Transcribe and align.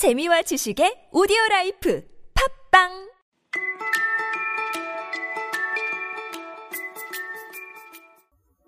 재미와 0.00 0.40
지식의 0.40 1.10
오디오 1.12 1.36
life 1.50 2.02
팟빵 2.70 2.88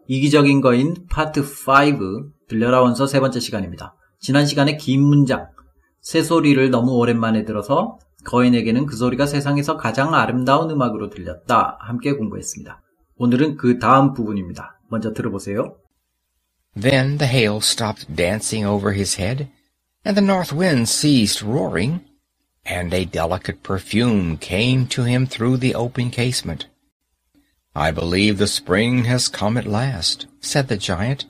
이기적인 0.09 0.61
거인 0.61 1.07
파트 1.09 1.41
5 1.41 1.45
들려라 2.51 2.83
원서 2.83 3.07
세 3.07 3.19
번째 3.19 3.41
시간입니다. 3.41 3.97
지난 4.21 4.45
시간에 4.45 4.77
긴 4.77 5.01
문장 5.01 5.49
새소리를 6.03 6.69
너무 6.69 6.93
오랜만에 6.99 7.47
들어서 7.47 7.99
거인에게는 8.27 8.85
그 8.85 8.95
소리가 8.95 9.25
세상에서 9.25 9.79
가장 9.79 10.13
아름다운 10.13 10.71
음악으로 10.71 11.09
들렸다 11.09 11.79
함께 11.81 12.13
공부했습니다. 12.13 12.83
오늘은 13.17 13.57
그 13.57 13.79
다음 13.79 14.13
부분입니다. 14.13 14.79
먼저 14.91 15.15
들어보세요. 15.15 15.79
Then 16.79 17.17
the 17.17 17.33
hail 17.33 17.57
stopped 17.63 18.15
dancing 18.15 18.69
over 18.69 18.95
his 18.95 19.19
head, 19.19 19.49
and 20.04 20.16
the 20.16 20.22
north 20.22 20.54
wind 20.54 20.88
ceased 20.88 21.42
roaring, 21.42 22.06
and 22.66 22.94
a 22.94 23.06
delicate 23.06 23.64
perfume 23.64 24.38
came 24.38 24.88
to 24.88 25.04
him 25.04 25.26
through 25.26 25.58
the 25.58 25.76
open 25.76 26.10
casement. 26.10 26.68
I 27.76 27.92
believe 27.92 28.38
the 28.38 28.48
spring 28.48 29.04
has 29.06 29.28
come 29.28 29.58
at 29.58 29.68
last, 29.68 30.26
said 30.40 30.68
the 30.68 30.78
giant, 30.78 31.26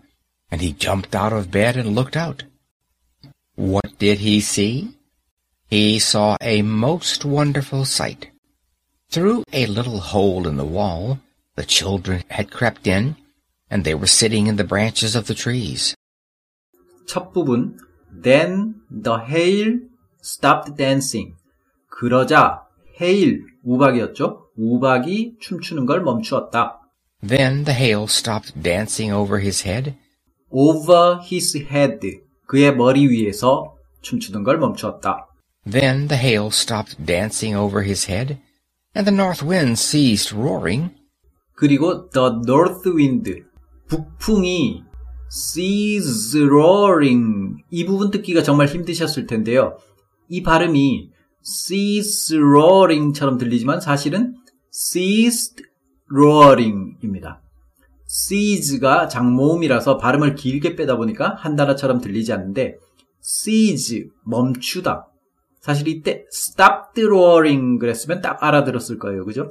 and 0.50 0.62
he 0.62 0.74
jumped 0.74 1.14
out 1.14 1.34
of 1.34 1.52
bed 1.52 1.76
and 1.76 1.96
looked 1.96 2.16
out. 2.16 2.44
What 3.56 3.98
did 4.00 4.20
he 4.20 4.40
see? 4.40 4.96
He 5.68 6.00
saw 6.00 6.38
a 6.40 6.62
most 6.62 7.26
wonderful 7.26 7.84
sight. 7.84 8.30
Through 9.10 9.44
a 9.52 9.66
little 9.66 10.00
hole 10.00 10.48
in 10.48 10.58
the 10.58 10.66
wall, 10.66 11.20
the 11.56 11.66
children 11.66 12.24
had 12.30 12.52
crept 12.52 12.88
in, 12.88 13.16
and 13.70 13.84
they 13.84 13.96
were 13.96 14.08
sitting 14.08 14.48
in 14.48 14.56
the 14.56 14.64
branches 14.64 15.16
of 15.16 15.28
the 15.28 15.34
trees. 15.34 15.96
첫 17.08 17.34
부분 17.34 17.78
Then 18.13 18.75
the 18.91 19.19
hail 19.19 19.81
stopped 20.23 20.77
dancing. 20.77 21.35
그러자 21.89 22.63
hail 23.01 23.41
우박이었죠. 23.65 24.49
우박이 24.57 25.37
춤추는 25.41 25.87
걸 25.87 26.03
멈추었다. 26.03 26.81
Then 27.27 27.65
the 27.65 27.79
hail 27.79 28.05
stopped 28.05 28.61
dancing 28.61 29.15
over 29.15 29.41
his 29.41 29.67
head, 29.67 29.95
over 30.51 31.21
his 31.23 31.57
head 31.57 32.01
그의 32.47 32.75
머리 32.77 33.09
위에서 33.09 33.77
춤추는 34.03 34.43
걸 34.43 34.59
멈추었다. 34.59 35.29
Then 35.71 36.09
the 36.09 36.21
hail 36.21 36.49
stopped 36.49 37.05
dancing 37.07 37.57
over 37.57 37.85
his 37.85 38.11
head, 38.11 38.39
and 38.97 39.09
the 39.09 39.15
north 39.15 39.47
wind 39.47 39.79
ceased 39.79 40.35
roaring, 40.35 40.91
그리고 41.55 42.11
the 42.11 42.31
north 42.45 42.89
wind 42.89 43.45
북풍이 43.89 44.83
cease 45.33 46.43
roaring 46.43 47.65
이 47.71 47.87
부분 47.87 48.11
듣기가 48.11 48.43
정말 48.43 48.67
힘드셨을 48.67 49.27
텐데요. 49.27 49.79
이 50.29 50.43
발음이 50.43 51.11
cease 51.41 52.37
roaring처럼 52.39 53.39
들리지만 53.39 53.81
사실은 53.81 54.35
ceased 54.71 55.65
roaring입니다. 56.13 57.41
cease가 58.07 59.09
장모음이라서 59.09 59.97
발음을 59.97 60.35
길게 60.35 60.77
빼다 60.77 60.99
보니까 60.99 61.35
한 61.39 61.57
단어처럼 61.57 62.03
들리지 62.03 62.35
않는데 62.35 62.77
cease 63.23 64.11
멈추다. 64.27 65.09
사실 65.63 65.89
이때 65.89 66.27
stopped 66.31 67.03
roaring 67.07 67.79
그랬으면 67.79 68.21
딱 68.21 68.43
알아들었을 68.43 68.99
거예요. 68.99 69.25
그죠? 69.25 69.49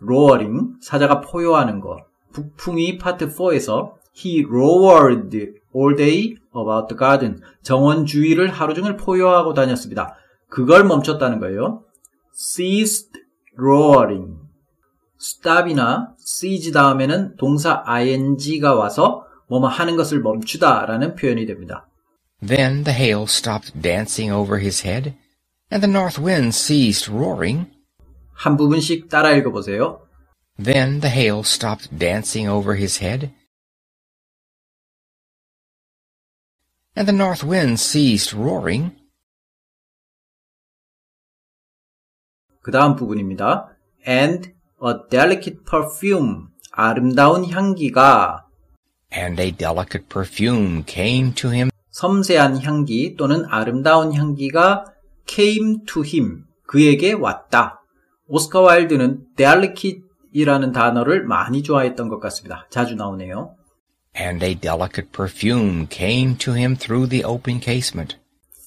roaring 0.00 0.74
사자가 0.80 1.22
포효하는 1.22 1.80
거. 1.80 1.96
북풍이 2.32 2.98
파트 2.98 3.26
4에서 3.28 3.97
he 4.18 4.44
roared 4.44 5.30
all 5.74 5.94
day 5.96 6.36
about 6.54 6.88
the 6.88 6.98
garden. 6.98 7.40
정원 7.62 8.04
주위를 8.04 8.48
하루 8.48 8.74
종일 8.74 8.96
포효하고 8.96 9.54
다녔습니다. 9.54 10.16
그걸 10.48 10.84
멈췄다는 10.84 11.38
거예요. 11.40 11.84
ceased 12.34 13.12
roaring. 13.56 14.36
stop이나 15.20 16.14
cease 16.18 16.72
다음에는 16.72 17.36
동사 17.36 17.82
ing가 17.86 18.74
와서 18.74 19.24
뭐뭐 19.48 19.68
하는 19.68 19.96
것을 19.96 20.20
멈추다라는 20.20 21.14
표현이 21.14 21.46
됩니다. 21.46 21.88
Then 22.46 22.84
the 22.84 22.96
hail 22.96 23.24
stopped 23.24 23.80
dancing 23.80 24.32
over 24.32 24.60
his 24.60 24.86
head, 24.86 25.14
and 25.72 25.84
the 25.84 25.90
north 25.90 26.22
wind 26.22 26.54
ceased 26.54 27.10
roaring. 27.10 27.66
한 28.32 28.56
부분씩 28.56 29.08
따라 29.08 29.32
읽어 29.32 29.50
보세요. 29.50 30.00
Then 30.62 31.00
the 31.00 31.12
hail 31.12 31.40
stopped 31.40 31.96
dancing 31.98 32.48
over 32.48 32.76
his 32.78 33.02
head, 33.02 33.32
and 36.98 37.06
the 37.06 37.16
north 37.16 37.44
wind 37.44 37.78
ceased 37.78 38.34
roaring. 38.34 38.90
그 42.60 42.72
다음 42.72 42.96
부분입니다. 42.96 43.68
And 44.06 44.52
a 44.84 44.94
delicate 45.08 45.64
perfume. 45.64 46.48
아름다운 46.72 47.44
향기가 47.44 48.46
And 49.16 49.40
a 49.40 49.52
delicate 49.52 50.08
perfume 50.08 50.84
came 50.86 51.32
to 51.34 51.50
him 51.50 51.70
섬세한 51.90 52.62
향기 52.62 53.16
또는 53.16 53.44
아름다운 53.46 54.12
향기가 54.12 54.84
came 55.26 55.84
to 55.86 56.02
him. 56.04 56.44
그에게 56.66 57.12
왔다. 57.12 57.80
오스카 58.26 58.60
와일드는 58.60 59.34
delicate이라는 59.36 60.72
단어를 60.72 61.24
많이 61.24 61.62
좋아했던 61.62 62.08
것 62.08 62.18
같습니다. 62.18 62.66
자주 62.70 62.96
나오네요. 62.96 63.57
And 64.18 64.42
a 64.42 64.54
delicate 64.54 65.12
perfume 65.12 65.86
came 65.86 66.36
to 66.36 66.52
him 66.52 66.76
through 66.76 67.06
the 67.06 67.24
open 67.24 67.60
casement. 67.60 68.16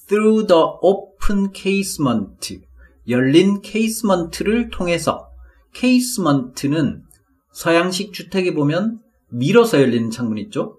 through 0.08 0.46
the 0.48 0.64
open 0.82 1.54
casement. 1.54 2.60
열린 3.08 3.62
casement를 3.62 4.70
통해서 4.70 5.30
casement는 5.74 7.04
서양식 7.54 8.14
주택에 8.14 8.54
보면 8.54 9.00
밀어서 9.30 9.82
열리는 9.82 10.10
창문 10.10 10.38
있죠? 10.38 10.78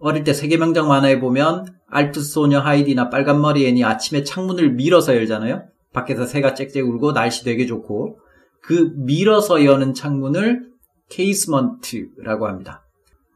어릴 0.00 0.24
때 0.24 0.34
세계명작 0.34 0.86
만화에 0.86 1.18
보면 1.18 1.66
알프 1.88 2.20
소녀 2.20 2.60
하이디나 2.60 3.08
빨간머리 3.08 3.66
애니 3.66 3.84
아침에 3.84 4.22
창문을 4.22 4.72
밀어서 4.72 5.16
열잖아요? 5.16 5.64
밖에서 5.92 6.26
새가 6.26 6.54
짹짹 6.54 6.82
울고 6.82 7.12
날씨 7.12 7.44
되게 7.44 7.66
좋고 7.66 8.18
그 8.62 8.92
밀어서 8.96 9.64
여는 9.64 9.94
창문을 9.94 10.68
casement라고 11.10 12.46
합니다. 12.46 12.84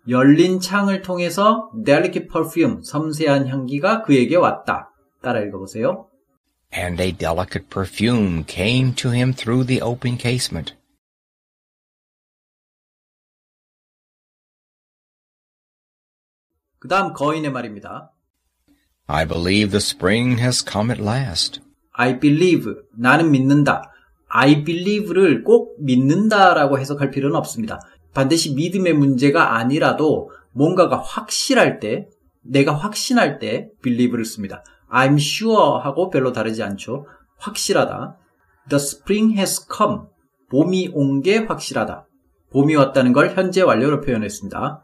열린 0.09 0.61
창을 0.61 1.03
통해서 1.03 1.71
delicate 1.85 2.29
perfume, 2.29 2.83
섬세한 2.83 3.49
향기가 3.49 4.03
그에게 4.03 4.37
왔다. 4.37 4.91
따라 5.21 5.41
읽어보세요. 5.41 6.09
And 6.75 7.01
a 7.03 7.13
delicate 7.13 7.69
perfume 7.69 8.45
came 8.49 8.95
to 8.95 9.13
him 9.13 9.33
through 9.33 9.67
the 9.67 9.81
open 9.83 10.19
casement. 10.19 10.75
그 16.79 16.89
다음 16.89 17.13
거인의 17.13 17.53
말입니다. 17.53 18.11
I 19.07 19.29
believe 19.29 19.71
the 19.71 19.77
spring 19.77 20.41
has 20.41 20.65
come 20.69 20.91
at 20.91 21.01
last. 21.01 21.61
I 21.93 22.19
believe, 22.19 22.73
나는 22.99 23.31
믿는다. 23.31 23.93
I 24.29 24.65
believe를 24.65 25.45
꼭 25.45 25.77
믿는다라고 25.79 26.79
해석할 26.81 27.11
필요는 27.11 27.37
없습니다. 27.37 27.79
반드시 28.15 28.55
믿음의 28.55 28.95
문제가 28.95 29.57
아니라도 29.57 30.31
뭔가가 30.53 30.99
확실할 30.99 31.81
때, 31.81 32.09
내가 32.43 32.75
확신할 32.75 33.39
때 33.39 33.71
believe를 33.83 34.25
씁니다. 34.25 34.65
I'm 34.91 35.15
sure 35.15 35.81
하고 35.83 36.11
별로 36.11 36.33
다르지 36.33 36.63
않죠. 36.63 37.07
확실하다. 37.39 38.17
The 38.69 38.77
spring 38.77 39.37
has 39.37 39.67
come. 39.75 40.03
봄이 40.51 40.91
온 40.93 41.23
게 41.23 41.39
확실하다. 41.39 42.07
봄이 42.53 42.75
왔다는 42.77 43.13
걸 43.15 43.31
현재 43.35 43.63
완료로 43.63 44.03
표현했습니다. 44.03 44.83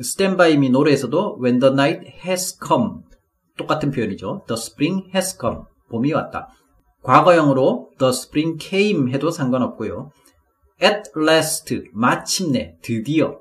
Stand 0.00 0.36
by 0.36 0.52
me 0.52 0.70
노래에서도 0.70 1.40
When 1.42 1.58
the 1.58 1.72
night 1.72 2.06
has 2.24 2.56
come 2.64 3.00
똑같은 3.56 3.90
표현이죠. 3.90 4.44
The 4.46 4.56
spring 4.56 5.10
has 5.12 5.36
come. 5.40 5.62
봄이 5.90 6.12
왔다. 6.12 6.48
과거형으로 7.02 7.90
The 7.98 8.10
spring 8.10 8.58
came 8.60 9.12
해도 9.12 9.30
상관없고요. 9.32 10.12
At 10.81 11.11
last 11.15 11.89
마침내 11.93 12.77
드디어 12.81 13.39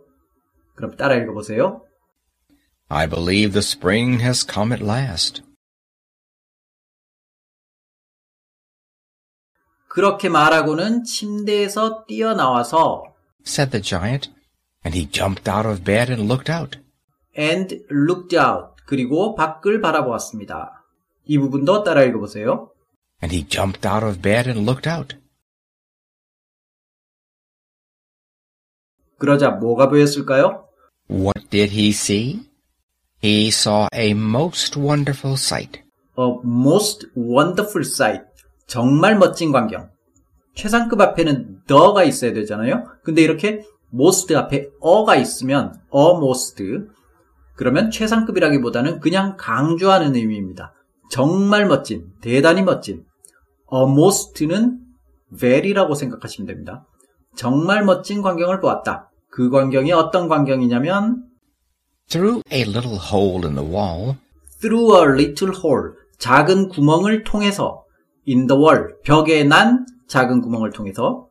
그럼 0.74 0.96
따라 0.96 1.16
읽어보세요. 1.16 1.82
I 2.88 3.08
believe 3.08 3.52
the 3.52 3.60
spring 3.60 4.22
has 4.22 4.46
come 4.48 4.72
at 4.72 4.84
last. 4.84 5.42
그렇게 9.88 10.28
말하고는 10.28 11.04
침대에서 11.04 12.04
뛰어나와서 12.06 13.04
said 13.46 13.70
the 13.70 13.82
giant, 13.82 14.30
and 14.84 14.96
he 14.96 15.10
jumped 15.10 15.50
out 15.50 15.69
of 15.69 15.84
bed 15.84 16.10
and 16.10 16.26
looked 16.30 16.50
out. 16.50 16.78
and 17.36 17.84
looked 17.90 18.36
out 18.36 18.72
그리고 18.86 19.34
밖을 19.34 19.80
바라보았습니다. 19.80 20.84
이 21.24 21.38
부분도 21.38 21.82
따라 21.82 22.02
읽어보세요. 22.02 22.70
And 23.22 23.34
he 23.34 23.46
jumped 23.46 23.88
out 23.88 24.04
of 24.04 24.20
bed 24.20 24.48
and 24.48 24.69
looked 24.69 24.88
out. 24.88 25.16
그러자 29.17 29.51
뭐가 29.51 29.89
보였을까요? 29.89 30.65
What 31.09 31.49
did 31.49 31.73
he 31.73 31.89
see? 31.89 32.41
He 33.23 33.47
saw 33.47 33.87
a 33.93 34.11
most 34.11 34.79
wonderful 34.79 35.33
sight. 35.33 35.81
A 36.19 36.35
most 36.43 37.07
wonderful 37.15 37.85
sight. 37.85 38.23
정말 38.67 39.17
멋진 39.17 39.51
광경. 39.51 39.89
최상급 40.55 40.99
앞에는 40.99 41.63
the가 41.67 42.03
있어야 42.03 42.33
되잖아요. 42.33 42.85
근데 43.03 43.21
이렇게 43.21 43.63
most 43.93 44.35
앞에 44.35 44.69
어가 44.81 45.15
있으면 45.15 45.73
a 45.93 46.17
most 46.17 46.63
그러면 47.55 47.89
최상급이라기보다는 47.89 48.99
그냥 48.99 49.35
강조하는 49.37 50.15
의미입니다. 50.15 50.73
정말 51.09 51.65
멋진, 51.65 52.05
대단히 52.21 52.61
멋진. 52.61 53.03
a 53.73 53.81
most는 53.81 54.79
very라고 55.37 55.95
생각하시면 55.95 56.47
됩니다. 56.47 56.85
정말 57.37 57.85
멋진 57.85 58.21
광경을 58.21 58.59
보았다. 58.59 59.09
그 59.29 59.49
광경이 59.49 59.91
어떤 59.93 60.27
광경이냐면 60.27 61.23
Through 62.09 62.41
a 62.51 62.61
little 62.63 62.97
hole 62.97 63.45
in 63.45 63.55
the 63.55 63.69
wall, 63.69 64.15
through 64.59 64.95
a 64.97 65.03
little 65.03 65.55
hole 65.55 65.93
작은 66.17 66.69
구멍을 66.69 67.23
통해서 67.23 67.83
in 68.27 68.47
the 68.47 68.59
wall 68.59 68.95
벽에 69.03 69.43
난 69.43 69.85
작은 70.07 70.41
구멍을 70.41 70.71
통해서 70.71 71.27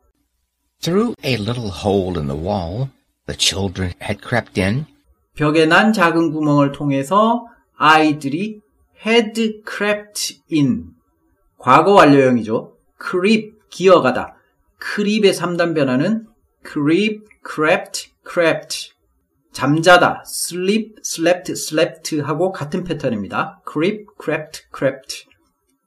through 0.81 1.15
a 1.25 1.35
little 1.35 1.71
hole 1.71 2.17
in 2.19 2.29
the 2.29 2.41
wall, 2.41 2.89
the 3.27 3.37
children 3.37 3.93
had 4.03 4.21
crept 4.23 4.61
in 4.61 4.87
벽에 5.35 5.67
난 5.67 5.93
작은 5.93 6.31
구멍을 6.31 6.73
통해서 6.73 7.45
아이들이 7.77 8.61
had 9.05 9.63
crept 9.67 10.41
in 10.53 10.91
과거 11.59 11.93
완료형이죠. 11.95 12.77
creep 13.03 13.53
기어가다. 13.71 14.36
Creep의 14.81 15.33
3단 15.33 15.75
변화는 15.75 16.27
creep, 16.67 17.25
crept, 17.45 18.13
crept 18.29 18.93
잠자다, 19.53 20.23
sleep, 20.27 20.97
slept, 21.03 21.53
slept 21.53 22.21
하고 22.21 22.53
같은 22.53 22.85
패턴입니다. 22.85 23.63
creep, 23.67 24.05
crept, 24.23 24.65
crept 24.77 25.27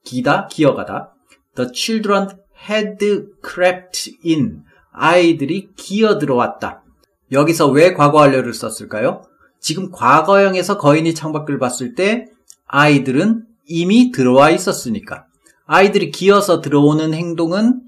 기다, 0.03 0.47
기어가다. 0.47 1.13
The 1.55 1.69
children 1.71 2.29
had 2.69 2.97
crept 3.45 4.17
in 4.25 4.63
아이들이 4.91 5.69
기어 5.75 6.17
들어왔다. 6.17 6.83
여기서 7.31 7.67
왜 7.67 7.93
과거 7.93 8.17
완료를 8.17 8.53
썼을까요? 8.53 9.21
지금 9.59 9.91
과거형에서 9.91 10.77
거인이 10.77 11.13
창밖을 11.13 11.59
봤을 11.59 11.93
때 11.93 12.25
아이들은 12.65 13.45
이미 13.65 14.11
들어와 14.11 14.49
있었으니까. 14.49 15.25
아이들이 15.65 16.09
기어서 16.09 16.61
들어오는 16.61 17.13
행동은 17.13 17.81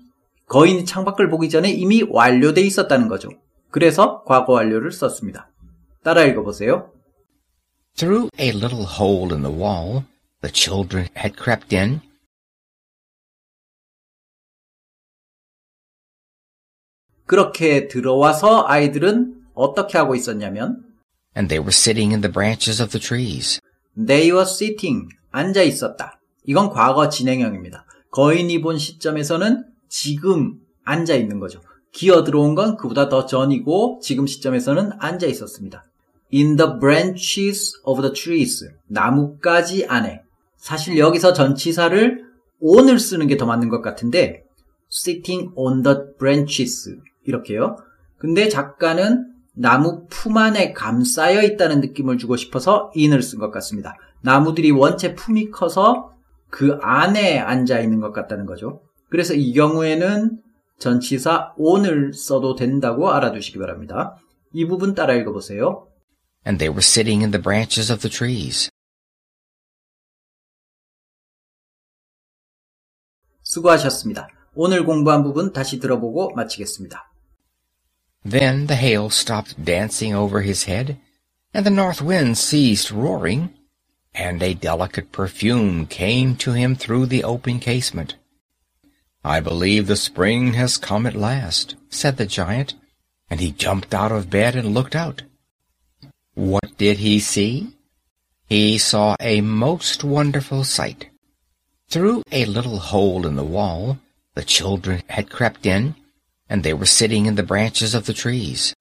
거인이 0.51 0.83
창밖을 0.83 1.29
보기 1.29 1.49
전에 1.49 1.71
이미 1.71 2.03
완료돼 2.03 2.59
있었다는 2.59 3.07
거죠. 3.07 3.29
그래서 3.69 4.21
과거 4.25 4.51
완료를 4.51 4.91
썼습니다. 4.91 5.49
따라 6.03 6.25
읽어보세요. 6.25 6.91
Through 7.95 8.29
a 8.37 8.49
little 8.49 8.85
hole 8.85 9.31
in 9.31 9.43
the 9.43 9.57
wall, 9.57 10.03
the 10.41 10.51
children 10.53 11.07
had 11.17 11.41
crept 11.41 11.73
in 11.73 12.01
그렇게 17.25 17.87
들어와서 17.87 18.65
아이들은 18.67 19.45
어떻게 19.53 19.97
하고 19.97 20.15
있었냐면 20.15 20.83
and 21.37 21.47
they 21.47 21.59
were 21.59 21.71
sitting 21.71 22.11
in 22.11 22.19
the 22.19 22.29
branches 22.29 22.81
of 22.83 22.91
the 22.91 22.99
trees. 23.01 23.61
They 23.95 24.29
were 24.31 24.45
sitting 24.45 25.07
앉아 25.31 25.61
있었다. 25.61 26.19
이건 26.43 26.71
과거 26.71 27.07
진행형입니다. 27.07 27.85
거인이 28.11 28.59
본 28.59 28.77
시점에서는 28.77 29.70
지금 29.91 30.55
앉아 30.85 31.15
있는 31.15 31.39
거죠. 31.39 31.59
기어 31.91 32.23
들어온 32.23 32.55
건 32.55 32.77
그보다 32.77 33.09
더 33.09 33.25
전이고 33.25 33.99
지금 34.01 34.25
시점에서는 34.25 34.91
앉아 34.97 35.27
있었습니다. 35.27 35.85
In 36.33 36.55
the 36.55 36.79
branches 36.79 37.73
of 37.83 38.01
the 38.01 38.13
trees 38.13 38.65
나뭇가지 38.87 39.85
안에 39.85 40.21
사실 40.57 40.97
여기서 40.97 41.33
전치사를 41.33 42.23
on을 42.61 42.99
쓰는 42.99 43.27
게 43.27 43.35
더 43.35 43.45
맞는 43.45 43.67
것 43.67 43.81
같은데 43.81 44.43
sitting 44.89 45.51
on 45.55 45.83
the 45.83 45.97
branches 46.17 46.95
이렇게요. 47.25 47.75
근데 48.17 48.47
작가는 48.47 49.27
나무 49.53 50.05
품 50.09 50.37
안에 50.37 50.71
감싸여 50.71 51.43
있다는 51.43 51.81
느낌을 51.81 52.17
주고 52.17 52.37
싶어서 52.37 52.91
in을 52.95 53.21
쓴 53.21 53.39
것 53.39 53.51
같습니다. 53.51 53.95
나무들이 54.21 54.71
원체 54.71 55.15
품이 55.15 55.49
커서 55.49 56.13
그 56.49 56.77
안에 56.81 57.39
앉아 57.39 57.81
있는 57.81 57.99
것 57.99 58.13
같다는 58.13 58.45
거죠. 58.45 58.81
그래서 59.11 59.35
이 59.35 59.53
경우에는 59.53 60.41
전치사 60.79 61.53
on을 61.57 62.13
써도 62.15 62.55
된다고 62.55 63.11
알아두시기 63.11 63.59
바랍니다. 63.59 64.17
이 64.53 64.65
부분 64.65 64.95
따라 64.95 65.13
읽어보세요. 65.13 65.91
and 66.45 66.57
they 66.57 66.69
were 66.69 66.81
sitting 66.81 67.21
in 67.21 67.31
the 67.31 67.41
branches 67.41 67.91
of 67.91 68.01
the 68.01 68.09
trees. 68.09 68.69
수고하셨습니다. 73.43 74.27
오늘 74.55 74.85
공부한 74.85 75.23
부분 75.23 75.53
다시 75.53 75.79
들어보고 75.79 76.33
마치겠습니다. 76.35 77.11
Then 78.27 78.67
the 78.67 78.79
hail 78.79 79.07
stopped 79.07 79.63
dancing 79.63 80.15
over 80.15 80.41
his 80.43 80.69
head, 80.69 80.97
and 81.53 81.67
the 81.67 81.73
north 81.73 82.01
wind 82.01 82.37
ceased 82.37 82.93
roaring, 82.93 83.53
and 84.15 84.43
a 84.43 84.53
delicate 84.53 85.11
perfume 85.11 85.87
came 85.87 86.37
to 86.37 86.53
him 86.53 86.75
through 86.75 87.09
the 87.09 87.23
open 87.23 87.59
casement. 87.59 88.15
I 89.23 89.39
believe 89.39 89.85
the 89.85 89.95
spring 89.95 90.53
has 90.53 90.77
come 90.77 91.05
at 91.05 91.15
last, 91.15 91.75
said 91.89 92.17
the 92.17 92.25
giant, 92.25 92.73
and 93.29 93.39
he 93.39 93.51
jumped 93.51 93.93
out 93.93 94.11
of 94.11 94.29
bed 94.29 94.55
and 94.55 94.73
looked 94.73 94.95
out. 94.95 95.21
What 96.33 96.77
did 96.77 96.97
he 96.97 97.19
see? 97.19 97.75
He 98.47 98.77
saw 98.77 99.15
a 99.19 99.41
most 99.41 100.03
wonderful 100.03 100.63
sight. 100.63 101.09
Through 101.89 102.23
a 102.31 102.45
little 102.45 102.79
hole 102.79 103.27
in 103.27 103.35
the 103.35 103.43
wall, 103.43 103.99
the 104.33 104.43
children 104.43 105.03
had 105.07 105.29
crept 105.29 105.65
in, 105.65 105.95
and 106.49 106.63
they 106.63 106.73
were 106.73 106.85
sitting 106.85 107.27
in 107.27 107.35
the 107.35 107.43
branches 107.43 107.93
of 107.93 108.05
the 108.07 108.13
trees. 108.13 108.73